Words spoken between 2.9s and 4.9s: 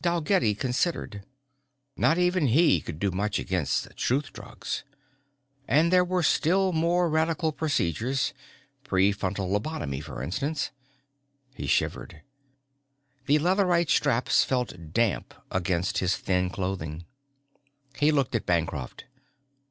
do much against truth drugs.